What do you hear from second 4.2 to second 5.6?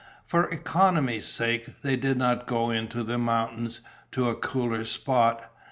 a cooler spot.